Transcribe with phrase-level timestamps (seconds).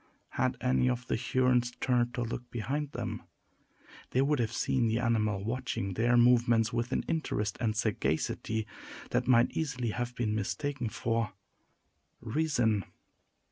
[0.29, 3.21] Had any of the Hurons turned to look behind them,
[4.09, 8.65] they would have seen the animal watching their movements with an interest and sagacity
[9.11, 11.33] that might easily have been mistaken for
[12.19, 12.83] reason.